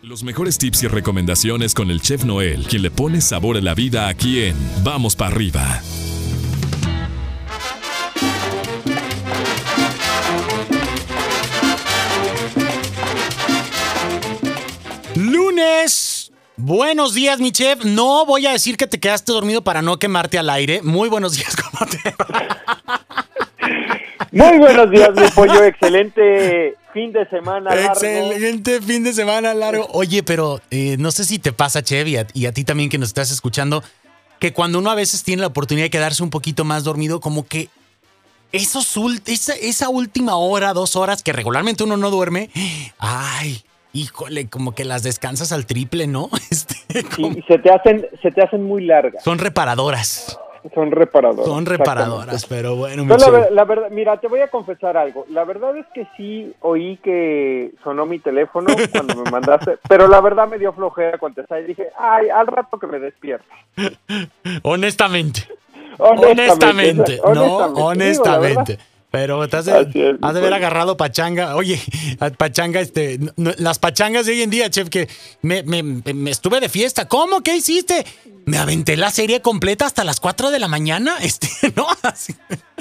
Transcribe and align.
Los 0.00 0.22
mejores 0.22 0.58
tips 0.58 0.84
y 0.84 0.86
recomendaciones 0.86 1.74
con 1.74 1.90
el 1.90 2.00
chef 2.00 2.24
Noel, 2.24 2.66
quien 2.68 2.82
le 2.82 2.90
pone 2.92 3.20
sabor 3.20 3.56
a 3.56 3.60
la 3.60 3.74
vida 3.74 4.06
aquí 4.06 4.44
en 4.44 4.54
Vamos 4.84 5.16
para 5.16 5.34
arriba. 5.34 5.82
Lunes. 15.16 16.30
Buenos 16.56 17.14
días, 17.14 17.40
mi 17.40 17.50
chef. 17.50 17.84
No 17.84 18.24
voy 18.24 18.46
a 18.46 18.52
decir 18.52 18.76
que 18.76 18.86
te 18.86 19.00
quedaste 19.00 19.32
dormido 19.32 19.64
para 19.64 19.82
no 19.82 19.98
quemarte 19.98 20.38
al 20.38 20.48
aire. 20.48 20.80
Muy 20.80 21.08
buenos 21.08 21.36
días, 21.36 21.56
¿cómo 21.56 21.90
te 21.90 22.10
va? 22.10 23.04
Muy 24.30 24.58
buenos 24.58 24.90
días, 24.92 25.10
mi 25.16 25.26
pollo. 25.34 25.64
Excelente 25.64 26.77
fin 26.92 27.12
de 27.12 27.28
semana 27.28 27.74
largo. 27.74 27.92
Excelente 27.92 28.80
fin 28.80 29.04
de 29.04 29.12
semana 29.12 29.54
largo. 29.54 29.86
Oye, 29.92 30.22
pero 30.22 30.60
eh, 30.70 30.96
no 30.98 31.10
sé 31.10 31.24
si 31.24 31.38
te 31.38 31.52
pasa, 31.52 31.82
Chevy, 31.82 32.18
y 32.34 32.46
a, 32.46 32.52
ti 32.52 32.64
también 32.64 32.88
que 32.88 32.98
nos 32.98 33.08
estás 33.08 33.30
escuchando, 33.30 33.82
que 34.38 34.52
cuando 34.52 34.78
uno 34.78 34.90
a 34.90 34.94
veces 34.94 35.22
tiene 35.22 35.40
la 35.40 35.48
oportunidad 35.48 35.86
de 35.86 35.90
quedarse 35.90 36.22
un 36.22 36.30
poquito 36.30 36.64
más 36.64 36.84
dormido, 36.84 37.20
como 37.20 37.46
que 37.46 37.68
esos 38.52 38.96
esa, 39.26 39.54
esa 39.54 39.88
última 39.88 40.36
hora, 40.36 40.72
dos 40.72 40.96
horas 40.96 41.22
que 41.22 41.32
regularmente 41.32 41.84
uno 41.84 41.96
no 41.96 42.10
duerme, 42.10 42.50
ay, 42.98 43.62
híjole, 43.92 44.48
como 44.48 44.74
que 44.74 44.84
las 44.84 45.02
descansas 45.02 45.52
al 45.52 45.66
triple, 45.66 46.06
¿no? 46.06 46.30
Este, 46.50 46.74
se 47.46 47.58
te 47.58 47.70
hacen, 47.70 48.06
se 48.22 48.30
te 48.30 48.42
hacen 48.42 48.64
muy 48.64 48.84
largas. 48.84 49.22
Son 49.22 49.38
reparadoras. 49.38 50.38
Son 50.74 50.90
reparadoras. 50.90 51.46
Son 51.46 51.66
reparadoras, 51.66 52.46
pero 52.46 52.76
bueno. 52.76 53.04
la, 53.50 53.64
verdad, 53.64 53.88
mira, 53.90 54.16
te 54.18 54.28
voy 54.28 54.40
a 54.40 54.48
confesar 54.48 54.96
algo. 54.96 55.24
La 55.30 55.44
verdad 55.44 55.76
es 55.76 55.86
que 55.94 56.06
sí 56.16 56.54
oí 56.60 56.96
que 56.98 57.72
sonó 57.82 58.06
mi 58.06 58.18
teléfono 58.18 58.68
cuando 58.92 59.14
me 59.16 59.30
mandaste, 59.30 59.78
pero 59.88 60.08
la 60.08 60.20
verdad 60.20 60.48
me 60.48 60.58
dio 60.58 60.72
flojera 60.72 61.18
contestar 61.18 61.62
y 61.62 61.66
dije, 61.66 61.88
ay, 61.98 62.28
al 62.28 62.46
rato 62.46 62.78
que 62.78 62.86
me 62.86 62.98
despierta. 62.98 63.54
Honestamente. 64.62 65.42
Honestamente. 65.98 67.20
no, 67.34 67.56
honestamente. 67.74 68.78
Pero 69.20 69.48
te 69.48 69.56
has 69.56 69.66
de, 69.66 70.16
haber 70.22 70.54
agarrado 70.54 70.96
pachanga. 70.96 71.56
Oye, 71.56 71.80
pachanga, 72.36 72.80
este, 72.80 73.18
las 73.36 73.78
pachangas 73.78 74.26
de 74.26 74.32
hoy 74.32 74.42
en 74.42 74.50
día, 74.50 74.70
chef, 74.70 74.88
que 74.88 75.08
me, 75.42 75.62
me, 75.64 76.30
estuve 76.30 76.60
de 76.60 76.68
fiesta. 76.68 77.08
¿Cómo? 77.08 77.42
¿Qué 77.42 77.56
hiciste? 77.56 78.04
Me 78.46 78.58
aventé 78.58 78.96
la 78.96 79.10
serie 79.10 79.42
completa 79.42 79.86
hasta 79.86 80.04
las 80.04 80.20
4 80.20 80.50
de 80.50 80.58
la 80.58 80.68
mañana. 80.68 81.14
Este, 81.28 81.48
¿no? 81.76 81.84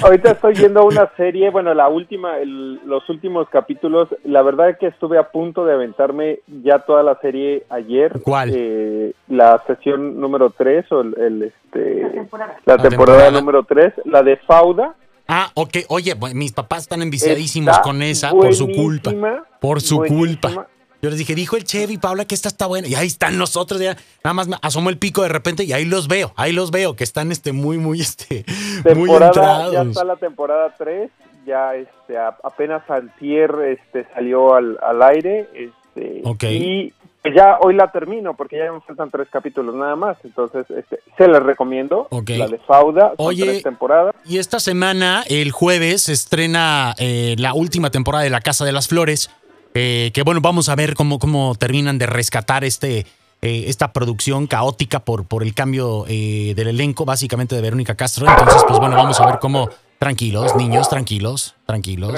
Ahorita 0.02 0.32
estoy 0.32 0.54
viendo 0.54 0.86
una 0.86 1.12
serie, 1.18 1.50
bueno, 1.50 1.74
la 1.74 1.90
última, 1.90 2.38
los 2.46 3.10
últimos 3.10 3.50
capítulos. 3.50 4.08
La 4.24 4.42
verdad 4.42 4.70
es 4.70 4.78
que 4.78 4.88
estuve 4.88 5.18
a 5.18 5.32
punto 5.32 5.66
de 5.66 5.74
aventarme 5.74 6.40
ya 6.64 6.80
toda 6.80 7.04
la 7.04 7.20
serie 7.20 7.66
ayer. 7.70 8.14
¿Cuál? 8.24 8.52
Eh, 8.54 9.14
la 9.28 9.62
sesión 9.68 10.22
número 10.22 10.52
3 10.52 10.92
o 10.92 11.02
el, 11.02 11.44
este, 11.44 12.04
la 12.04 12.12
temporada, 12.12 12.58
la 12.66 12.78
temporada 12.78 13.32
número 13.32 13.64
3, 13.64 13.94
la 14.06 14.24
de 14.24 14.38
Fauda. 14.38 14.96
Ah, 15.28 15.52
ok. 15.54 15.78
Oye, 15.90 16.16
mis 16.34 16.54
papás 16.54 16.84
están 16.84 17.02
enviciadísimos 17.02 17.80
con 17.80 18.02
esa 18.02 18.32
por 18.32 18.54
su 18.56 18.68
culpa. 18.68 19.14
Por 19.60 19.82
su 19.82 20.02
culpa. 20.04 20.68
Yo 21.02 21.12
les 21.12 21.20
dije, 21.20 21.36
dijo 21.36 21.56
el 21.56 21.64
Chevy, 21.64 21.98
Paula, 21.98 22.26
que 22.26 22.34
esta 22.34 22.48
está 22.50 22.66
buena. 22.66 22.88
Y 22.88 22.96
ahí 22.96 23.08
están 23.08 23.38
nosotros, 23.38 23.80
ya. 23.80 23.96
Nada 24.24 24.34
más 24.34 24.48
me 24.48 24.58
asomo 24.62 24.90
el 24.90 24.98
pico 24.98 25.22
de 25.22 25.30
repente 25.30 25.64
y 25.64 25.74
ahí 25.74 25.86
los 25.86 26.08
veo, 26.08 26.34
ahí 26.36 26.54
los 26.54 26.72
veo, 26.72 26.96
que 26.96 27.04
están 27.04 27.32
este, 27.32 27.52
muy, 27.52 27.78
muy, 27.78 28.02
este, 28.02 28.46
muy 28.96 29.12
entrados. 29.12 29.74
Ya 29.74 29.82
está 29.84 30.04
la 30.04 30.16
temporada 30.16 30.74
3, 30.76 31.12
ya 31.46 31.76
este, 31.76 32.18
apenas 32.18 32.90
Antier 32.90 33.52
este, 33.68 34.08
salió 34.14 34.56
al, 34.56 34.80
al 34.82 35.04
aire. 35.04 35.48
Este, 35.54 36.24
Y 36.50 36.94
ya 37.34 37.58
hoy 37.62 37.74
la 37.74 37.92
termino 37.92 38.36
porque 38.36 38.58
ya 38.58 38.72
me 38.72 38.82
faltan 38.82 39.10
tres 39.10 39.28
capítulos 39.32 39.76
nada 39.76 39.96
más. 39.96 40.18
Entonces, 40.24 40.66
este, 40.70 41.00
se 41.18 41.28
les 41.28 41.42
recomiendo. 41.42 42.08
La 42.12 42.48
de 42.48 42.60
Fauda. 42.60 43.14
Oye, 43.18 43.46
tres 43.46 43.64
temporadas. 43.64 44.16
Y 44.26 44.38
esta 44.38 44.60
semana, 44.60 45.24
el 45.28 45.52
jueves, 45.52 46.04
se 46.04 46.14
estrena 46.14 46.94
eh, 46.98 47.36
la 47.38 47.54
última 47.54 47.90
temporada 47.90 48.24
de 48.24 48.30
La 48.30 48.42
Casa 48.42 48.66
de 48.66 48.72
las 48.72 48.88
Flores. 48.88 49.30
Eh, 49.74 50.12
que 50.14 50.24
bueno, 50.24 50.42
vamos 50.42 50.70
a 50.70 50.76
ver 50.76 50.96
cómo, 50.96 51.20
cómo 51.20 51.56
terminan 51.56 51.98
de 51.98 52.08
rescatar 52.08 52.64
este, 52.64 53.06
eh, 53.42 53.66
esta 53.68 53.94
producción 53.94 54.48
caótica 54.48 55.00
por, 55.00 55.26
por 55.26 55.44
el 55.44 55.54
cambio 55.54 56.04
del 56.08 56.68
elenco, 56.68 57.06
básicamente 57.06 57.56
de 57.56 57.62
Verónica 57.62 57.96
Castro. 57.96 58.28
Entonces, 58.28 58.64
pues 58.68 58.80
bueno, 58.80 58.96
vamos 58.96 59.20
a 59.20 59.26
ver 59.26 59.40
cómo. 59.40 59.70
Tranquilos, 60.00 60.56
niños, 60.56 60.90
tranquilos, 60.90 61.56
tranquilos. 61.66 62.14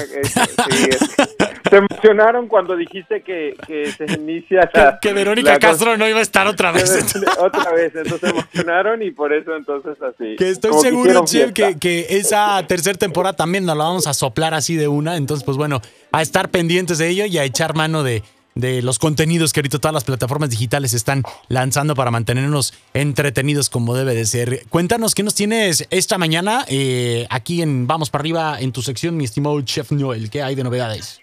Se 1.70 1.78
emocionaron 1.78 2.48
cuando 2.48 2.76
dijiste 2.76 3.22
que, 3.22 3.56
se 3.96 4.06
inicia 4.14 4.70
que, 5.02 5.14
Verónica 5.14 5.60
Castro 5.60 5.96
no 5.98 6.08
iba 6.08 6.20
a 6.20 6.22
estar 6.22 6.48
otra 6.48 6.72
vez. 6.72 7.06
otra 7.40 7.72
vez, 7.72 7.96
entonces 7.96 8.20
se 8.22 8.30
emocionaron 8.30 9.02
y 9.02 9.12
por 9.12 9.34
eso 9.34 9.56
entonces 9.56 9.96
así. 10.02 10.36
Que 10.38 10.50
estoy 10.50 10.74
seguro, 10.82 11.24
Chef, 11.26 11.54
que, 11.54 11.78
que, 11.78 12.08
esa 12.10 12.66
tercera 12.68 12.98
temporada 12.98 13.36
también 13.36 13.66
nos 13.66 13.78
la 13.78 13.84
vamos 13.86 14.08
a 14.08 14.14
soplar 14.14 14.54
así 14.54 14.76
de 14.76 14.88
una. 14.88 15.16
Entonces, 15.16 15.46
pues 15.46 15.58
bueno, 15.58 15.82
a 16.12 16.22
estar 16.22 16.50
pendientes 16.50 16.98
de 16.98 17.08
ello 17.10 17.26
y 17.26 17.38
a 17.38 17.44
echar 17.44 17.76
mano 17.76 18.04
de, 18.04 18.24
de 18.56 18.82
los 18.82 19.00
contenidos 19.00 19.54
que 19.54 19.60
ahorita 19.60 19.80
todas 19.80 19.94
las 19.94 20.04
plataformas 20.04 20.50
digitales 20.50 20.94
están 20.94 21.24
lanzando 21.48 21.96
para 21.96 22.12
mantenernos 22.12 22.74
entretenidos 22.94 23.70
como 23.70 23.96
debe 23.96 24.16
de 24.16 24.26
ser. 24.26 24.60
Cuéntanos 24.70 25.16
qué 25.16 25.24
nos 25.24 25.36
tienes 25.36 25.88
esta 25.92 26.18
mañana 26.18 26.66
eh, 26.70 27.28
aquí 27.30 27.62
en 27.62 27.88
Vamos 27.88 28.10
para 28.10 28.22
arriba 28.22 28.60
en 28.60 28.72
tu 28.72 28.82
sección, 28.82 29.18
mi 29.18 29.24
estimado 29.24 29.60
Chef 29.62 29.92
Noel. 29.92 30.30
¿Qué 30.30 30.42
hay 30.42 30.56
de 30.56 30.64
novedades? 30.64 31.22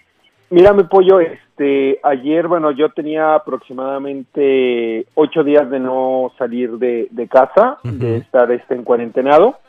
Mira, 0.49 0.71
mi 0.71 0.83
pollo, 0.83 1.19
este, 1.19 1.99
ayer, 2.03 2.47
bueno, 2.47 2.71
yo 2.71 2.89
tenía 2.89 3.35
aproximadamente 3.35 5.05
ocho 5.13 5.43
días 5.43 5.69
de 5.69 5.79
no 5.79 6.31
salir 6.37 6.71
de, 6.77 7.27
casa, 7.29 7.79
de 7.83 8.17
estar 8.17 8.49
este, 8.51 8.75
en 8.75 8.83
cuarentenado. 8.83 9.59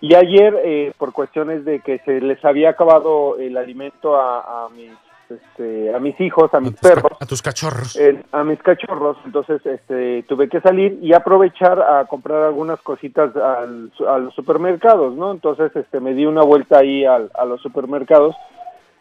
Y 0.00 0.14
ayer, 0.14 0.56
eh, 0.64 0.92
por 0.96 1.12
cuestiones 1.12 1.64
de 1.64 1.80
que 1.80 1.98
se 2.00 2.20
les 2.20 2.42
había 2.44 2.70
acabado 2.70 3.38
el 3.38 3.56
alimento 3.56 4.16
a, 4.16 4.68
mis 4.74 4.92
este, 5.30 5.94
a 5.94 5.98
mis 5.98 6.20
hijos, 6.20 6.52
a 6.54 6.60
mis 6.60 6.74
perros, 6.74 7.12
a 7.20 7.26
tus 7.26 7.42
cachorros, 7.42 7.98
a 8.32 8.44
mis 8.44 8.60
cachorros, 8.62 9.16
entonces 9.24 9.64
este, 9.64 10.24
tuve 10.24 10.48
que 10.48 10.60
salir 10.60 10.98
y 11.02 11.12
aprovechar 11.12 11.80
a 11.80 12.04
comprar 12.06 12.42
algunas 12.42 12.80
cositas 12.80 13.34
al, 13.36 13.92
a 14.08 14.18
los 14.18 14.34
supermercados, 14.34 15.14
¿no? 15.14 15.30
Entonces 15.30 15.74
este, 15.76 16.00
me 16.00 16.14
di 16.14 16.26
una 16.26 16.42
vuelta 16.42 16.78
ahí 16.78 17.04
al, 17.04 17.30
a 17.34 17.44
los 17.44 17.60
supermercados 17.60 18.34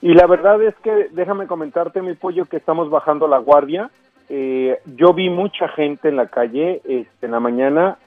y 0.01 0.13
la 0.13 0.27
verdad 0.27 0.61
es 0.61 0.75
que, 0.77 1.09
déjame 1.11 1.47
comentarte, 1.47 2.01
mi 2.01 2.13
pollo, 2.13 2.45
que 2.45 2.57
estamos 2.57 2.89
bajando 2.89 3.27
la 3.27 3.39
guardia. 3.39 3.89
Eh, 4.29 4.79
yo 4.95 5.13
vi 5.13 5.29
mucha 5.29 5.67
gente 5.69 6.07
en 6.07 6.15
la 6.15 6.27
calle 6.27 6.81
este, 6.85 7.25
en 7.25 7.31
la 7.31 7.39
mañana. 7.39 7.97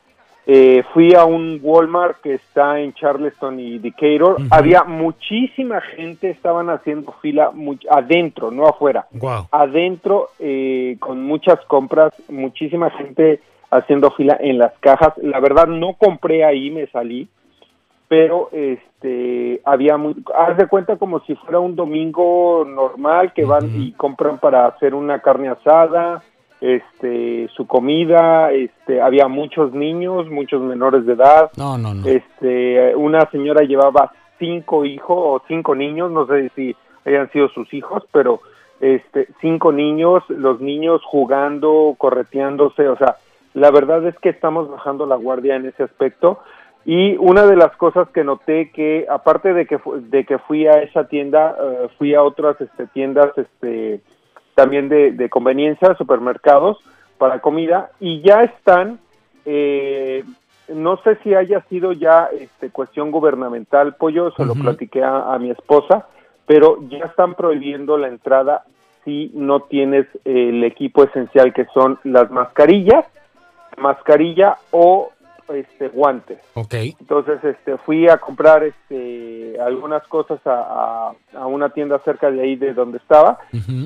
Eh, 0.44 0.82
fui 0.92 1.14
a 1.14 1.24
un 1.24 1.60
Walmart 1.62 2.20
que 2.20 2.34
está 2.34 2.80
en 2.80 2.92
Charleston 2.94 3.60
y 3.60 3.78
Decatur. 3.78 4.38
Había 4.50 4.82
muchísima 4.82 5.80
gente, 5.80 6.30
estaban 6.30 6.68
haciendo 6.68 7.14
fila 7.22 7.52
adentro, 7.90 8.50
no 8.50 8.66
afuera. 8.66 9.06
Adentro, 9.52 10.30
eh, 10.40 10.96
con 10.98 11.22
muchas 11.22 11.60
compras, 11.66 12.12
muchísima 12.28 12.90
gente 12.90 13.40
haciendo 13.70 14.10
fila 14.10 14.36
en 14.40 14.58
las 14.58 14.72
cajas. 14.80 15.14
La 15.18 15.38
verdad, 15.38 15.68
no 15.68 15.94
compré 15.94 16.44
ahí, 16.44 16.70
me 16.70 16.86
salí 16.88 17.28
pero 18.12 18.50
este 18.52 19.62
había 19.64 19.96
muy, 19.96 20.14
haz 20.36 20.58
de 20.58 20.66
cuenta 20.66 20.96
como 20.96 21.20
si 21.20 21.34
fuera 21.34 21.60
un 21.60 21.74
domingo 21.74 22.62
normal 22.68 23.32
que 23.32 23.46
van 23.46 23.70
y 23.74 23.92
compran 23.92 24.36
para 24.36 24.66
hacer 24.66 24.94
una 24.94 25.20
carne 25.20 25.48
asada, 25.48 26.22
este 26.62 27.48
su 27.56 27.66
comida, 27.66 28.52
este 28.52 29.02
había 29.02 29.26
muchos 29.26 29.72
niños, 29.74 30.30
muchos 30.30 30.62
menores 30.62 31.04
de 31.04 31.14
edad. 31.14 31.50
No, 31.58 31.76
no, 31.76 31.92
no. 31.92 32.06
Este 32.06 32.94
una 32.94 33.28
señora 33.30 33.64
llevaba 33.64 34.12
cinco 34.38 34.84
hijos 34.84 35.16
o 35.18 35.42
cinco 35.48 35.74
niños, 35.74 36.10
no 36.10 36.26
sé 36.26 36.50
si 36.54 36.74
hayan 37.04 37.30
sido 37.32 37.48
sus 37.48 37.72
hijos, 37.74 38.04
pero 38.12 38.40
este 38.80 39.28
cinco 39.40 39.72
niños, 39.72 40.22
los 40.28 40.60
niños 40.60 41.02
jugando, 41.04 41.94
correteándose, 41.98 42.88
o 42.88 42.96
sea, 42.96 43.16
la 43.54 43.70
verdad 43.72 44.06
es 44.06 44.16
que 44.20 44.28
estamos 44.28 44.70
bajando 44.70 45.04
la 45.04 45.16
guardia 45.16 45.56
en 45.56 45.66
ese 45.66 45.82
aspecto 45.82 46.38
y 46.84 47.16
una 47.16 47.46
de 47.46 47.56
las 47.56 47.76
cosas 47.76 48.08
que 48.10 48.24
noté 48.24 48.70
que, 48.72 49.06
aparte 49.08 49.52
de 49.52 49.66
que, 49.66 49.78
de 50.08 50.24
que 50.24 50.38
fui 50.38 50.66
a 50.66 50.82
esa 50.82 51.06
tienda, 51.06 51.56
eh, 51.60 51.88
fui 51.96 52.14
a 52.14 52.22
otras 52.22 52.60
este, 52.60 52.86
tiendas 52.88 53.30
este, 53.36 54.00
también 54.54 54.88
de, 54.88 55.12
de, 55.12 55.28
conveniencia, 55.28 55.94
supermercados 55.96 56.78
para 57.18 57.40
comida, 57.40 57.90
y 58.00 58.20
ya 58.22 58.42
están, 58.42 58.98
eh, 59.44 60.24
no 60.68 60.96
sé 60.98 61.16
si 61.22 61.34
haya 61.34 61.60
sido 61.68 61.92
ya 61.92 62.28
este, 62.38 62.70
cuestión 62.70 63.10
gubernamental, 63.10 63.94
pollo, 63.94 64.32
se 64.32 64.44
lo 64.44 64.54
platiqué 64.54 65.02
a, 65.04 65.36
mi 65.38 65.50
esposa, 65.50 66.06
pero 66.46 66.78
ya 66.88 67.06
están 67.06 67.34
prohibiendo 67.34 67.96
la 67.96 68.08
entrada 68.08 68.64
si 69.04 69.30
no 69.34 69.60
tienes 69.60 70.06
el 70.24 70.62
equipo 70.64 71.04
esencial 71.04 71.52
que 71.52 71.66
son 71.74 71.98
las 72.04 72.30
mascarillas, 72.30 73.04
mascarilla 73.76 74.58
o 74.70 75.10
este, 75.54 75.88
guantes. 75.88 76.38
Ok. 76.54 76.74
Entonces 77.00 77.42
este, 77.44 77.76
fui 77.78 78.08
a 78.08 78.18
comprar 78.18 78.64
este, 78.64 79.58
algunas 79.60 80.06
cosas 80.08 80.40
a, 80.46 81.12
a, 81.34 81.46
una 81.46 81.70
tienda 81.70 81.98
cerca 82.04 82.30
de 82.30 82.40
ahí 82.40 82.56
de 82.56 82.74
donde 82.74 82.98
estaba 82.98 83.38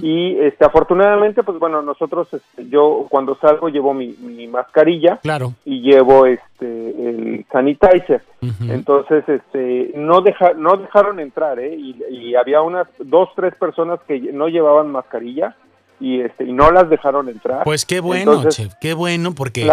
y 0.03 0.37
este, 0.39 0.65
afortunadamente, 0.65 1.43
pues 1.43 1.59
bueno, 1.59 1.83
nosotros, 1.83 2.29
este, 2.33 2.69
yo 2.69 3.07
cuando 3.09 3.37
salgo 3.37 3.69
llevo 3.69 3.95
mi, 3.95 4.09
mi 4.21 4.47
mascarilla 4.47 5.19
claro. 5.23 5.55
y 5.65 5.81
llevo 5.81 6.27
este, 6.27 6.67
el 6.67 7.47
sanitizer. 7.51 8.23
Entonces, 8.69 9.29
este, 9.29 9.93
no, 9.97 10.21
deja, 10.21 10.53
no 10.55 10.77
dejaron 10.77 11.19
entrar, 11.19 11.59
¿eh? 11.59 11.75
Y, 11.75 11.97
y 12.11 12.35
había 12.37 12.62
unas 12.62 12.87
dos, 12.99 13.29
tres 13.35 13.55
personas 13.57 13.99
que 14.07 14.21
no 14.21 14.49
llevaban 14.49 14.93
mascarilla 14.93 15.57
y 16.01 16.21
este 16.21 16.45
y 16.45 16.53
no 16.53 16.71
las 16.71 16.89
dejaron 16.91 17.29
entrar. 17.29 17.65
Pues 17.65 17.87
qué 17.87 18.01
bueno, 18.01 18.49
chef, 18.49 18.75
qué 18.81 18.95
bueno 18.95 19.35
porque 19.35 19.71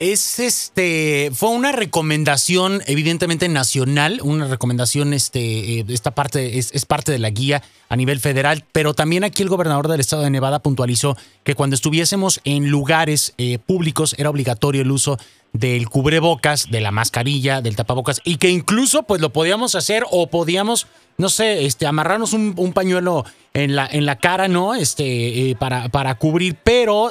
es 0.00 0.38
este 0.38 1.30
fue 1.34 1.50
una 1.50 1.72
recomendación 1.72 2.82
evidentemente 2.86 3.48
nacional, 3.48 4.20
una 4.22 4.46
recomendación 4.46 5.12
este 5.12 5.80
eh, 5.80 5.84
esta 5.88 6.10
parte 6.10 6.58
es, 6.58 6.72
es, 6.72 6.84
parte 6.84 7.12
de 7.12 7.18
la 7.18 7.30
guía 7.30 7.62
a 7.88 7.96
nivel 7.96 8.20
federal, 8.20 8.64
pero 8.72 8.94
también 8.94 9.24
aquí 9.24 9.42
el 9.42 9.48
gobernador 9.48 9.88
del 9.88 10.00
estado 10.00 10.22
de 10.22 10.30
Nevada 10.30 10.60
puntualizó 10.60 11.16
que 11.44 11.54
cuando 11.54 11.74
estuviésemos 11.74 12.40
en 12.44 12.70
lugares 12.70 13.34
eh, 13.38 13.58
públicos 13.58 14.14
era 14.18 14.30
obligatorio 14.30 14.82
el 14.82 14.90
uso 14.90 15.18
del 15.52 15.88
cubrebocas, 15.88 16.70
de 16.70 16.80
la 16.80 16.90
mascarilla, 16.90 17.60
del 17.60 17.76
tapabocas 17.76 18.20
y 18.24 18.36
que 18.36 18.50
incluso 18.50 19.04
pues 19.04 19.20
lo 19.20 19.30
podíamos 19.30 19.74
hacer 19.74 20.04
o 20.10 20.28
podíamos 20.28 20.86
no 21.18 21.30
sé, 21.30 21.64
este 21.64 21.86
amarrarnos 21.86 22.34
un, 22.34 22.72
pañuelo 22.74 23.24
en 23.54 23.74
la 23.74 23.86
en 23.86 24.04
la 24.04 24.18
cara, 24.18 24.48
¿no? 24.48 24.74
Este 24.74 25.50
eh, 25.50 25.56
para 25.56 25.88
para 25.88 26.16
cubrir, 26.16 26.56
pero 26.62 27.10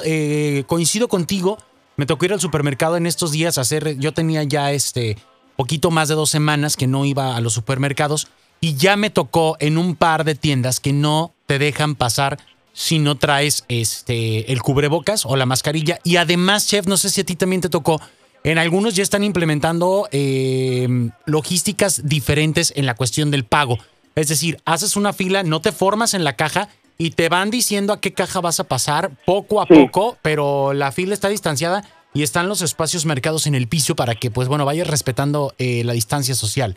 coincido 0.66 1.08
contigo 1.08 1.58
me 1.96 2.06
tocó 2.06 2.24
ir 2.26 2.32
al 2.32 2.40
supermercado 2.40 2.96
en 2.96 3.06
estos 3.06 3.32
días 3.32 3.58
a 3.58 3.62
hacer, 3.62 3.98
yo 3.98 4.12
tenía 4.12 4.42
ya 4.42 4.72
este 4.72 5.16
poquito 5.56 5.90
más 5.90 6.08
de 6.08 6.14
dos 6.14 6.30
semanas 6.30 6.76
que 6.76 6.86
no 6.86 7.04
iba 7.04 7.36
a 7.36 7.40
los 7.40 7.54
supermercados 7.54 8.28
y 8.60 8.74
ya 8.74 8.96
me 8.96 9.10
tocó 9.10 9.56
en 9.60 9.78
un 9.78 9.96
par 9.96 10.24
de 10.24 10.34
tiendas 10.34 10.80
que 10.80 10.92
no 10.92 11.32
te 11.46 11.58
dejan 11.58 11.94
pasar 11.94 12.38
si 12.72 12.98
no 12.98 13.16
traes 13.16 13.64
este 13.68 14.52
el 14.52 14.60
cubrebocas 14.60 15.24
o 15.24 15.36
la 15.36 15.46
mascarilla. 15.46 15.98
Y 16.04 16.16
además 16.16 16.66
chef 16.66 16.86
no 16.86 16.96
sé 16.96 17.08
si 17.10 17.22
a 17.22 17.24
ti 17.24 17.36
también 17.36 17.62
te 17.62 17.70
tocó 17.70 18.00
en 18.44 18.58
algunos 18.58 18.94
ya 18.94 19.02
están 19.02 19.24
implementando 19.24 20.08
eh, 20.12 21.10
logísticas 21.24 22.02
diferentes 22.06 22.72
en 22.76 22.86
la 22.86 22.94
cuestión 22.94 23.30
del 23.30 23.44
pago. 23.44 23.78
Es 24.14 24.28
decir 24.28 24.60
haces 24.64 24.96
una 24.96 25.12
fila 25.12 25.42
no 25.42 25.60
te 25.60 25.72
formas 25.72 26.12
en 26.12 26.24
la 26.24 26.36
caja 26.36 26.68
y 26.98 27.10
te 27.10 27.28
van 27.28 27.50
diciendo 27.50 27.92
a 27.92 28.00
qué 28.00 28.12
caja 28.12 28.40
vas 28.40 28.60
a 28.60 28.64
pasar 28.64 29.10
poco 29.24 29.60
a 29.60 29.66
poco, 29.66 30.16
pero 30.22 30.72
la 30.72 30.92
fila 30.92 31.14
está 31.14 31.28
distanciada 31.28 31.82
y 32.14 32.22
están 32.22 32.48
los 32.48 32.62
espacios 32.62 33.04
marcados 33.04 33.46
en 33.46 33.54
el 33.54 33.68
piso 33.68 33.94
para 33.94 34.14
que, 34.14 34.30
pues 34.30 34.48
bueno, 34.48 34.64
vayas 34.64 34.88
respetando 34.88 35.52
eh, 35.58 35.82
la 35.84 35.92
distancia 35.92 36.34
social. 36.34 36.76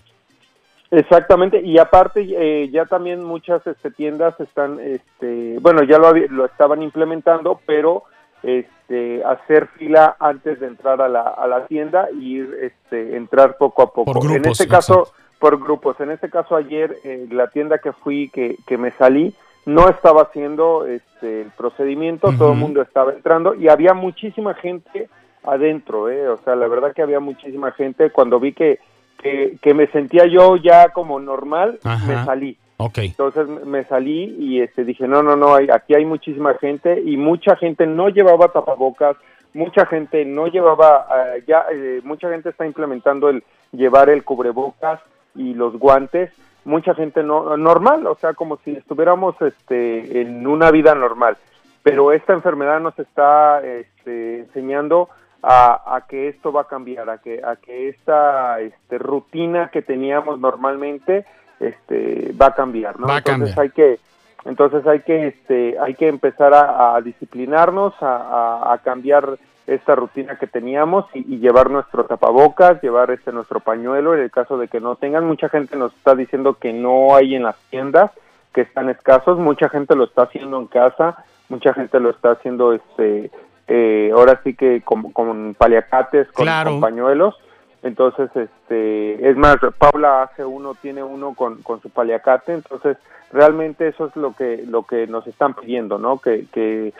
Exactamente, 0.91 1.61
y 1.61 1.77
aparte 1.77 2.27
eh, 2.29 2.69
ya 2.71 2.85
también 2.85 3.23
muchas 3.23 3.65
este, 3.67 3.91
tiendas 3.91 4.37
están, 4.39 4.79
este, 4.79 5.57
bueno, 5.61 5.83
ya 5.83 5.99
lo, 5.99 6.13
lo 6.13 6.45
estaban 6.45 6.81
implementando, 6.81 7.61
pero 7.65 8.03
este, 8.41 9.23
hacer 9.23 9.67
fila 9.77 10.15
antes 10.19 10.59
de 10.59 10.67
entrar 10.67 11.01
a 11.01 11.07
la, 11.07 11.21
a 11.21 11.47
la 11.47 11.67
tienda 11.67 12.09
y 12.19 12.37
ir, 12.37 12.57
este, 12.61 13.15
entrar 13.15 13.57
poco 13.57 13.83
a 13.83 13.93
poco. 13.93 14.11
Por 14.11 14.31
en 14.31 14.45
este 14.45 14.67
caso, 14.67 15.11
por 15.37 15.59
grupos. 15.59 15.99
En 15.99 16.11
este 16.11 16.29
caso 16.29 16.55
ayer, 16.55 16.97
eh, 17.03 17.27
la 17.31 17.47
tienda 17.49 17.77
que 17.77 17.93
fui, 17.93 18.29
que, 18.29 18.57
que 18.65 18.77
me 18.77 18.91
salí, 18.91 19.33
no 19.65 19.89
estaba 19.89 20.23
haciendo 20.23 20.85
este, 20.85 21.41
el 21.41 21.51
procedimiento, 21.51 22.31
todo 22.37 22.53
el 22.53 22.57
mundo 22.57 22.81
estaba 22.81 23.13
entrando 23.13 23.55
y 23.55 23.67
había 23.67 23.93
muchísima 23.93 24.53
gente 24.55 25.09
adentro, 25.43 26.09
¿eh? 26.09 26.27
o 26.27 26.37
sea, 26.37 26.55
la 26.55 26.67
verdad 26.67 26.93
que 26.93 27.01
había 27.01 27.19
muchísima 27.19 27.71
gente. 27.71 28.09
Cuando 28.09 28.39
vi 28.39 28.53
que, 28.53 28.79
que, 29.21 29.73
me 29.73 29.87
sentía 29.87 30.25
yo 30.27 30.55
ya 30.57 30.89
como 30.89 31.19
normal, 31.19 31.79
me 31.83 32.25
salí. 32.25 32.57
Okay. 32.77 33.07
Entonces 33.07 33.47
me 33.65 33.83
salí 33.83 34.35
y 34.39 34.61
este, 34.61 34.85
dije, 34.85 35.05
no, 35.07 35.21
no, 35.21 35.35
no, 35.35 35.55
hay, 35.55 35.67
aquí 35.69 35.95
hay 35.95 36.05
muchísima 36.05 36.53
gente 36.55 37.01
y 37.05 37.17
mucha 37.17 37.57
gente 37.57 37.85
no 37.85 38.07
llevaba 38.07 38.53
tapabocas, 38.53 39.17
mucha 39.53 39.85
gente 39.85 40.23
no 40.23 40.47
llevaba, 40.47 41.05
uh, 41.09 41.45
ya 41.45 41.65
eh, 41.73 41.99
mucha 42.03 42.29
gente 42.29 42.49
está 42.49 42.65
implementando 42.65 43.29
el 43.29 43.43
llevar 43.73 44.09
el 44.09 44.23
cubrebocas 44.23 45.01
y 45.35 45.53
los 45.55 45.77
guantes 45.77 46.31
mucha 46.69 46.93
gente 46.95 47.23
no 47.23 47.57
normal, 47.57 48.07
o 48.07 48.15
sea, 48.15 48.33
como 48.33 48.57
si 48.57 48.71
estuviéramos 48.71 49.35
este 49.41 50.21
en 50.21 50.47
una 50.47 50.71
vida 50.71 50.95
normal. 50.95 51.37
Pero 51.83 52.11
esta 52.11 52.33
enfermedad 52.33 52.79
nos 52.79 52.97
está 52.99 53.61
este, 53.65 54.39
enseñando 54.39 55.09
a, 55.41 55.95
a, 55.95 56.07
que 56.07 56.27
esto 56.27 56.51
va 56.51 56.61
a 56.61 56.67
cambiar, 56.67 57.09
a 57.09 57.17
que 57.17 57.41
a 57.43 57.55
que 57.55 57.89
esta 57.89 58.59
este, 58.59 58.97
rutina 58.97 59.69
que 59.69 59.81
teníamos 59.81 60.39
normalmente 60.39 61.25
este 61.59 62.33
va 62.39 62.47
a 62.47 62.55
cambiar, 62.55 62.99
¿no? 62.99 63.07
Va 63.07 63.15
a 63.15 63.17
entonces 63.19 63.55
cambiar. 63.55 63.59
hay 63.59 63.69
que 63.69 63.99
entonces 64.45 64.85
hay 64.85 64.99
que 65.01 65.27
este 65.27 65.79
hay 65.79 65.95
que 65.95 66.07
empezar 66.07 66.53
a, 66.53 66.95
a 66.95 67.01
disciplinarnos, 67.01 67.93
a, 68.01 68.73
a, 68.73 68.77
cambiar 68.79 69.37
esta 69.69 69.95
rutina 69.95 70.37
que 70.37 70.47
teníamos 70.47 71.05
y, 71.13 71.35
y, 71.35 71.39
llevar 71.39 71.69
nuestro 71.69 72.05
tapabocas, 72.05 72.81
llevar 72.81 73.11
este 73.11 73.31
nuestro 73.31 73.59
pañuelo 73.59 74.15
en 74.15 74.21
el 74.21 74.31
caso 74.31 74.57
de 74.57 74.67
que 74.67 74.79
no 74.79 74.95
tengan. 74.95 75.25
Mucha 75.25 75.49
gente 75.49 75.75
nos 75.75 75.93
está 75.95 76.15
diciendo 76.15 76.55
que 76.55 76.73
no 76.73 77.15
hay 77.15 77.35
en 77.35 77.43
las 77.43 77.57
tiendas, 77.69 78.11
que 78.53 78.61
están 78.61 78.89
escasos, 78.89 79.37
mucha 79.37 79.69
gente 79.69 79.95
lo 79.95 80.05
está 80.05 80.23
haciendo 80.23 80.59
en 80.59 80.67
casa, 80.67 81.23
mucha 81.49 81.73
gente 81.73 81.99
lo 81.99 82.09
está 82.09 82.31
haciendo 82.31 82.73
este 82.73 83.31
eh, 83.69 84.09
ahora 84.11 84.41
sí 84.43 84.55
que 84.55 84.81
con, 84.81 85.11
con 85.11 85.53
paliacates, 85.53 86.27
con, 86.31 86.45
claro. 86.45 86.71
con, 86.71 86.81
pañuelos. 86.81 87.35
Entonces, 87.83 88.29
este, 88.35 89.29
es 89.29 89.37
más, 89.37 89.57
Paula 89.77 90.23
hace 90.23 90.43
uno, 90.43 90.73
tiene 90.73 91.03
uno 91.03 91.33
con, 91.33 91.61
con 91.61 91.79
su 91.81 91.89
paliacate, 91.89 92.53
entonces 92.53 92.97
realmente 93.31 93.87
eso 93.87 94.07
es 94.07 94.15
lo 94.15 94.33
que, 94.33 94.65
lo 94.67 94.83
que 94.83 95.07
nos 95.07 95.25
están 95.27 95.53
pidiendo, 95.53 95.97
¿no? 95.97 96.17
Que, 96.17 96.45
que 96.51 96.93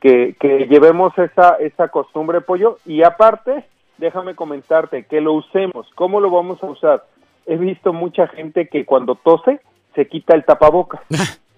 que, 0.00 0.36
que 0.38 0.66
llevemos 0.66 1.16
esa, 1.18 1.54
esa 1.56 1.88
costumbre, 1.88 2.40
pollo, 2.40 2.78
y 2.86 3.02
aparte, 3.02 3.64
déjame 3.98 4.34
comentarte, 4.34 5.04
que 5.04 5.20
lo 5.20 5.32
usemos. 5.34 5.88
¿Cómo 5.94 6.20
lo 6.20 6.30
vamos 6.30 6.62
a 6.62 6.66
usar? 6.66 7.04
He 7.46 7.56
visto 7.56 7.92
mucha 7.92 8.26
gente 8.28 8.68
que 8.68 8.84
cuando 8.84 9.14
tose 9.14 9.60
se 9.94 10.06
quita 10.06 10.34
el 10.34 10.44
tapabocas. 10.44 11.00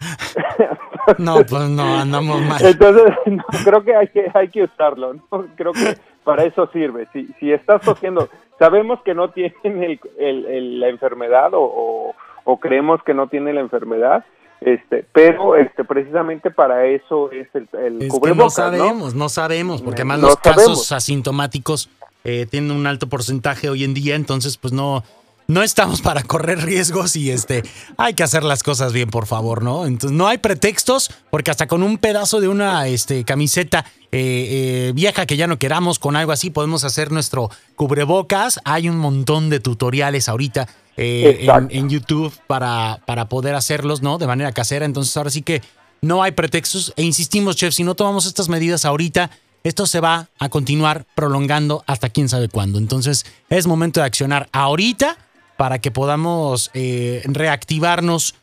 no, 1.18 1.36
pues 1.36 1.68
no, 1.70 1.98
andamos 1.98 2.40
mal. 2.42 2.64
Entonces, 2.64 3.12
no, 3.26 3.44
creo 3.64 3.82
que 3.82 3.94
hay 3.94 4.08
que, 4.08 4.30
hay 4.32 4.48
que 4.48 4.64
usarlo, 4.64 5.14
¿no? 5.14 5.46
Creo 5.56 5.72
que 5.72 5.96
para 6.24 6.44
eso 6.44 6.68
sirve. 6.72 7.08
Si, 7.12 7.26
si 7.38 7.52
estás 7.52 7.82
tosiendo, 7.82 8.28
sabemos 8.58 9.00
que 9.02 9.14
no 9.14 9.30
tienen 9.30 9.82
el, 9.82 10.00
el, 10.18 10.46
el, 10.46 10.80
la 10.80 10.88
enfermedad 10.88 11.54
o, 11.54 11.62
o, 11.62 12.14
o 12.44 12.60
creemos 12.60 13.02
que 13.02 13.14
no 13.14 13.28
tienen 13.28 13.56
la 13.56 13.60
enfermedad, 13.60 14.24
este 14.60 15.04
pero 15.12 15.56
este 15.56 15.84
precisamente 15.84 16.50
para 16.50 16.86
eso 16.86 17.30
es 17.30 17.48
el, 17.54 17.68
el 17.80 18.02
es 18.02 18.08
cubrebocas, 18.08 18.56
que 18.56 18.62
no 18.62 18.70
sabemos 18.70 19.14
no, 19.14 19.24
no 19.24 19.28
sabemos 19.28 19.82
porque 19.82 20.02
además 20.02 20.20
no 20.20 20.26
los 20.28 20.36
casos 20.36 20.92
asintomáticos 20.92 21.90
eh, 22.24 22.46
tienen 22.50 22.72
un 22.72 22.86
alto 22.86 23.08
porcentaje 23.08 23.68
hoy 23.68 23.84
en 23.84 23.94
día 23.94 24.16
entonces 24.16 24.56
pues 24.56 24.72
no 24.72 25.04
no 25.48 25.62
estamos 25.62 26.02
para 26.02 26.22
correr 26.22 26.64
riesgos 26.64 27.16
y 27.16 27.30
este 27.30 27.62
hay 27.96 28.14
que 28.14 28.22
hacer 28.22 28.44
las 28.44 28.62
cosas 28.62 28.92
bien 28.92 29.08
por 29.10 29.26
favor 29.26 29.62
no 29.62 29.86
entonces 29.86 30.16
no 30.16 30.28
hay 30.28 30.38
pretextos 30.38 31.10
porque 31.30 31.50
hasta 31.50 31.66
con 31.66 31.82
un 31.82 31.98
pedazo 31.98 32.40
de 32.40 32.48
una 32.48 32.86
este 32.86 33.24
camiseta 33.24 33.84
eh, 34.12 34.88
eh, 34.90 34.92
vieja 34.94 35.26
que 35.26 35.36
ya 35.36 35.46
no 35.46 35.58
queramos 35.58 35.98
con 35.98 36.16
algo 36.16 36.32
así 36.32 36.50
podemos 36.50 36.84
hacer 36.84 37.10
nuestro 37.10 37.50
cubrebocas 37.76 38.60
hay 38.64 38.88
un 38.88 38.98
montón 38.98 39.50
de 39.50 39.60
tutoriales 39.60 40.28
ahorita 40.28 40.68
eh, 41.00 41.46
en, 41.46 41.68
en, 41.70 41.88
YouTube 41.88 42.34
para, 42.48 43.00
para 43.06 43.28
poder 43.28 43.54
hacerlos, 43.54 44.02
¿no? 44.02 44.18
De 44.18 44.26
manera 44.26 44.50
casera. 44.50 44.84
Entonces, 44.84 45.16
ahora 45.16 45.30
sí 45.30 45.42
que 45.42 45.62
no 46.02 46.24
hay 46.24 46.32
pretextos. 46.32 46.92
E 46.96 47.04
insistimos, 47.04 47.54
chef, 47.54 47.72
si 47.72 47.84
no 47.84 47.94
tomamos 47.94 48.26
estas 48.26 48.48
medidas 48.48 48.84
ahorita, 48.84 49.30
esto 49.62 49.86
se 49.86 50.00
va 50.00 50.28
a 50.40 50.48
continuar 50.48 51.06
prolongando 51.14 51.84
hasta 51.86 52.08
quién 52.08 52.28
sabe 52.28 52.48
cuándo. 52.48 52.78
Entonces, 52.78 53.26
es 53.48 53.68
momento 53.68 54.00
de 54.00 54.06
accionar 54.06 54.48
ahorita 54.50 55.16
para 55.58 55.80
que 55.80 55.90
podamos 55.90 56.70
eh, 56.72 57.20
reactivarnos 57.26 58.36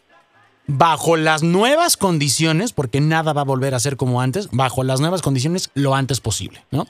bajo 0.68 1.16
las 1.16 1.44
nuevas 1.44 1.96
condiciones, 1.96 2.74
porque 2.74 3.00
nada 3.00 3.32
va 3.32 3.42
a 3.42 3.46
volver 3.46 3.74
a 3.74 3.80
ser 3.80 3.96
como 3.96 4.20
antes, 4.20 4.50
bajo 4.52 4.84
las 4.84 5.00
nuevas 5.00 5.22
condiciones 5.22 5.72
lo 5.76 5.96
antes 5.96 6.20
posible, 6.20 6.60
¿no? 6.72 6.86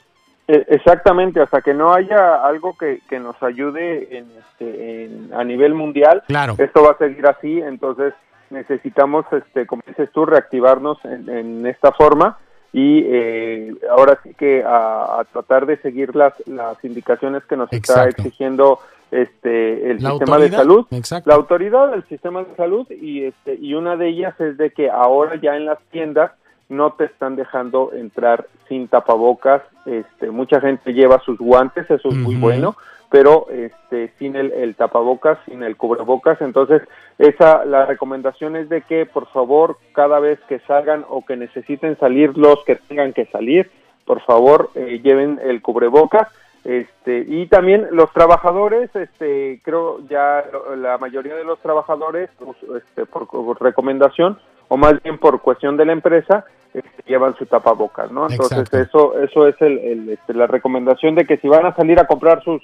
Exactamente, 0.48 1.40
hasta 1.42 1.62
que 1.62 1.76
no 1.76 1.94
haya 1.94 2.44
algo 2.44 2.76
que, 2.76 3.02
que 3.08 3.20
nos 3.20 3.42
ayude 3.44 4.18
en, 4.18 4.26
este, 4.40 5.06
en, 5.06 5.32
a 5.34 5.44
nivel 5.44 5.76
mundial, 5.76 6.24
claro. 6.28 6.56
esto 6.58 6.84
va 6.84 6.92
a 6.92 6.98
seguir 6.98 7.26
así, 7.28 7.60
entonces 7.60 8.14
necesitamos, 8.50 9.26
este, 9.32 9.68
como 9.68 9.84
dices 9.86 10.10
tú, 10.12 10.26
reactivarnos 10.26 10.98
en, 11.06 11.30
en 11.30 11.68
esta 11.68 11.92
forma 11.92 12.40
y 12.74 13.04
eh, 13.06 13.74
ahora 13.92 14.20
sí 14.24 14.34
que 14.34 14.64
a, 14.64 15.20
a, 15.20 15.24
tratar 15.32 15.66
de 15.66 15.78
seguir 15.78 16.16
las, 16.16 16.34
las 16.48 16.84
indicaciones 16.84 17.44
que 17.46 17.58
nos 17.58 17.72
Exacto. 17.72 18.10
está 18.10 18.22
exigiendo 18.22 18.80
este 19.12 19.92
el 19.92 20.04
la 20.04 20.12
sistema 20.12 20.38
de 20.38 20.50
salud, 20.50 20.86
Exacto. 20.92 21.30
la 21.30 21.36
autoridad 21.36 21.92
del 21.92 22.04
sistema 22.06 22.44
de 22.44 22.56
salud 22.56 22.90
y 22.90 23.24
este 23.24 23.56
y 23.56 23.74
una 23.74 23.96
de 23.96 24.10
ellas 24.10 24.40
es 24.40 24.58
de 24.58 24.72
que 24.72 24.90
ahora 24.90 25.36
ya 25.36 25.56
en 25.56 25.66
las 25.66 25.80
tiendas 25.92 26.32
no 26.70 26.94
te 26.94 27.06
están 27.06 27.36
dejando 27.36 27.92
entrar 27.94 28.48
sin 28.68 28.88
tapabocas. 28.88 29.62
Este, 29.86 30.32
mucha 30.32 30.60
gente 30.60 30.94
lleva 30.94 31.20
sus 31.20 31.38
guantes, 31.38 31.90
eso 31.90 32.10
es 32.10 32.16
muy 32.16 32.36
bueno, 32.36 32.76
pero 33.12 33.48
este, 33.52 34.12
sin 34.18 34.36
el, 34.36 34.52
el 34.52 34.76
tapabocas, 34.76 35.38
sin 35.46 35.62
el 35.64 35.78
cubrebocas. 35.78 36.42
Entonces, 36.42 36.82
esa 37.20 37.66
la 37.66 37.86
recomendación 37.86 38.56
es 38.56 38.70
de 38.70 38.82
que, 38.82 39.06
por 39.06 39.28
favor, 39.28 39.78
cada 39.94 40.20
vez 40.20 40.40
que 40.48 40.60
salgan 40.62 41.06
o 41.08 41.24
que 41.24 41.38
necesiten 41.38 41.98
salir 42.00 42.38
los 42.38 42.64
que 42.66 42.76
tengan 42.76 43.14
que 43.14 43.26
salir, 43.28 43.70
por 44.06 44.22
favor, 44.22 44.70
eh, 44.76 45.02
lleven 45.04 45.40
el 45.44 45.62
cubrebocas. 45.62 46.28
Este, 46.66 47.24
y 47.28 47.46
también 47.46 47.88
los 47.92 48.12
trabajadores, 48.12 48.90
este, 48.96 49.62
creo 49.64 50.00
ya 50.10 50.44
la 50.76 50.98
mayoría 50.98 51.36
de 51.36 51.44
los 51.44 51.60
trabajadores, 51.60 52.30
pues, 52.40 52.58
este, 52.84 53.06
por, 53.06 53.28
por 53.28 53.62
recomendación 53.62 54.40
o 54.68 54.76
más 54.78 55.02
bien 55.04 55.20
por 55.20 55.42
cuestión 55.42 55.78
de 55.78 55.86
la 55.86 55.94
empresa, 55.94 56.44
este, 56.74 57.04
llevan 57.06 57.36
su 57.38 57.46
tapabocas, 57.46 58.12
¿no? 58.12 58.28
Entonces 58.28 58.58
Exacto. 58.58 58.80
eso, 58.80 59.20
eso 59.20 59.48
es 59.48 59.62
el, 59.62 59.78
el, 59.78 60.10
este, 60.10 60.34
la 60.34 60.48
recomendación 60.48 61.14
de 61.14 61.26
que 61.26 61.38
si 61.38 61.48
van 61.48 61.68
a 61.68 61.76
salir 61.76 62.00
a 62.00 62.08
comprar 62.08 62.44
sus 62.44 62.62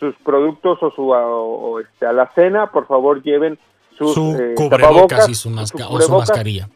sus 0.00 0.12
productos 0.16 0.82
o 0.82 0.90
su 0.90 1.14
a, 1.14 1.24
o, 1.24 1.78
este, 1.78 2.04
a 2.04 2.12
la 2.12 2.26
cena, 2.34 2.72
por 2.72 2.88
favor 2.88 3.22
lleven 3.22 3.56
sus 3.96 4.12
Su 4.12 4.34
eh, 4.36 4.54
tapabocas, 4.68 5.28
y 5.28 5.34
su, 5.36 5.48
masca- 5.50 5.86
su 5.86 5.94
o 5.94 6.00
su 6.00 6.12
mascarilla. 6.12 6.68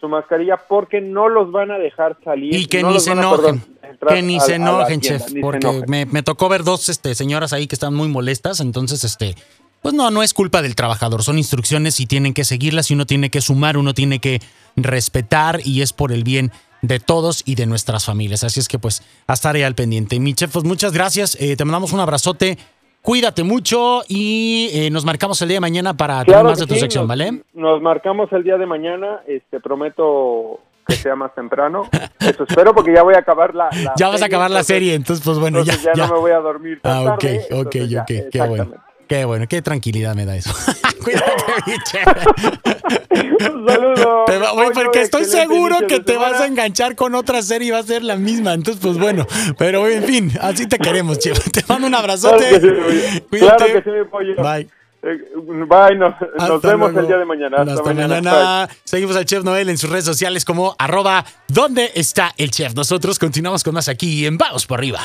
su 0.00 0.08
mascarilla, 0.08 0.56
porque 0.68 1.00
no 1.00 1.28
los 1.28 1.52
van 1.52 1.70
a 1.70 1.78
dejar 1.78 2.16
salir. 2.24 2.52
Y 2.54 2.66
que 2.66 2.82
no 2.82 2.90
ni 2.90 2.98
se 2.98 3.12
enojen. 3.12 3.60
perdón, 3.60 3.75
entrar 3.96 4.14
Que 4.14 4.22
ni 4.22 4.36
a- 4.36 4.40
se 4.40 4.54
enojen, 4.54 5.00
tienda, 5.00 5.26
chef, 5.26 5.34
porque 5.40 5.66
enojen. 5.66 5.84
me, 5.88 6.06
me 6.06 6.22
tocó 6.22 6.48
ver 6.48 6.62
dos 6.64 6.88
este, 6.88 7.14
señoras 7.14 7.52
ahí 7.52 7.66
que 7.66 7.74
están 7.74 7.94
muy 7.94 8.08
molestas, 8.08 8.60
entonces, 8.60 9.02
este, 9.04 9.34
pues 9.82 9.94
no, 9.94 10.10
no 10.10 10.22
es 10.22 10.32
culpa 10.34 10.62
del 10.62 10.74
trabajador, 10.74 11.22
son 11.22 11.38
instrucciones 11.38 11.98
y 12.00 12.06
tienen 12.06 12.34
que 12.34 12.44
seguirlas 12.44 12.90
y 12.90 12.94
uno 12.94 13.06
tiene 13.06 13.30
que 13.30 13.40
sumar, 13.40 13.76
uno 13.76 13.94
tiene 13.94 14.18
que 14.18 14.40
respetar 14.76 15.60
y 15.64 15.82
es 15.82 15.92
por 15.92 16.12
el 16.12 16.22
bien 16.24 16.52
de 16.82 17.00
todos 17.00 17.42
y 17.46 17.54
de 17.54 17.66
nuestras 17.66 18.04
familias. 18.04 18.44
Así 18.44 18.60
es 18.60 18.68
que 18.68 18.78
pues 18.78 19.02
a 19.26 19.32
estar 19.32 19.54
ahí 19.56 19.62
al 19.62 19.74
pendiente. 19.74 20.18
Mi 20.20 20.34
chef, 20.34 20.52
pues 20.52 20.64
muchas 20.64 20.92
gracias, 20.92 21.36
eh, 21.40 21.56
te 21.56 21.64
mandamos 21.64 21.92
un 21.92 22.00
abrazote, 22.00 22.58
cuídate 23.02 23.42
mucho 23.44 24.02
y 24.08 24.68
eh, 24.72 24.90
nos 24.90 25.04
marcamos 25.04 25.40
el 25.42 25.48
día 25.48 25.56
de 25.56 25.60
mañana 25.60 25.96
para 25.96 26.24
tener 26.24 26.44
más 26.44 26.58
de 26.58 26.66
tu 26.66 26.74
sección, 26.74 27.02
nos, 27.04 27.08
¿vale? 27.08 27.42
Nos 27.54 27.80
marcamos 27.80 28.30
el 28.32 28.42
día 28.44 28.56
de 28.58 28.66
mañana, 28.66 29.20
este 29.26 29.60
prometo 29.60 30.60
que 30.86 30.94
sea 30.94 31.16
más 31.16 31.34
temprano. 31.34 31.88
Eso 32.20 32.44
espero 32.48 32.74
porque 32.74 32.92
ya 32.94 33.02
voy 33.02 33.14
a 33.14 33.18
acabar 33.18 33.54
la, 33.54 33.68
la 33.82 33.92
Ya 33.96 34.08
vas 34.08 34.22
a 34.22 34.26
acabar 34.26 34.50
la 34.50 34.58
entonces- 34.60 34.74
serie, 34.76 34.94
entonces 34.94 35.24
pues 35.24 35.38
bueno, 35.38 35.62
ya, 35.64 35.72
entonces 35.74 35.92
ya, 35.96 36.06
no 36.06 36.14
me 36.14 36.20
voy 36.20 36.30
a 36.32 36.38
dormir 36.38 36.80
tan 36.82 36.92
Ah, 36.92 37.14
ok, 37.14 37.20
tarde, 37.20 37.46
ok, 37.50 37.56
entonces 37.74 37.90
ya, 37.90 38.02
ok, 38.02 38.06
qué 38.30 38.40
bueno. 38.42 38.70
Qué 39.08 39.24
bueno, 39.24 39.46
qué 39.48 39.62
tranquilidad 39.62 40.16
me 40.16 40.24
da 40.26 40.34
eso. 40.34 40.50
Cuídate, 41.04 41.30
mi 41.64 41.74
chef. 41.84 42.06
Un 43.52 43.68
saludo. 43.68 44.24
Te 44.26 44.36
va- 44.38 44.50
porque 44.74 45.02
estoy 45.02 45.24
seguro 45.26 45.76
que 45.86 46.00
te 46.00 46.16
vas 46.16 46.40
a 46.40 46.46
enganchar 46.46 46.96
con 46.96 47.14
otra 47.14 47.40
serie 47.42 47.68
y 47.68 47.70
va 47.70 47.78
a 47.78 47.82
ser 47.84 48.02
la 48.02 48.16
misma. 48.16 48.52
Entonces, 48.54 48.82
pues 48.82 48.98
bueno. 48.98 49.24
Pero 49.58 49.86
en 49.86 50.02
fin, 50.02 50.32
así 50.40 50.66
te 50.66 50.78
queremos, 50.80 51.20
chef. 51.20 51.38
Te 51.52 51.62
mando 51.68 51.86
un 51.86 51.94
abrazote. 51.94 52.48
Claro 52.58 52.60
que 52.88 53.00
sí. 53.12 53.20
Cuídate. 53.30 53.56
Claro 53.56 53.72
que 53.74 53.82
sí, 53.90 53.96
mi 53.96 54.04
pollo. 54.06 54.34
Bye. 54.42 54.68
Eh, 55.02 55.18
Bye, 55.36 55.96
nos, 55.96 56.14
vemos 56.62 56.92
luego. 56.92 57.00
el 57.00 57.06
día 57.06 57.18
de 57.18 57.24
mañana. 57.24 57.58
Hasta, 57.58 57.72
Hasta 57.74 57.84
mañana. 57.84 58.14
mañana. 58.16 58.68
Seguimos 58.84 59.16
al 59.16 59.24
Chef 59.24 59.44
Noel 59.44 59.68
en 59.68 59.78
sus 59.78 59.90
redes 59.90 60.04
sociales 60.04 60.44
como 60.44 60.74
arroba 60.78 61.24
¿Dónde 61.48 61.92
está 61.94 62.32
el 62.36 62.50
chef? 62.50 62.74
Nosotros 62.74 63.18
continuamos 63.18 63.62
con 63.62 63.74
más 63.74 63.88
aquí 63.88 64.26
en 64.26 64.36
Vamos 64.38 64.66
por 64.66 64.78
arriba. 64.80 65.00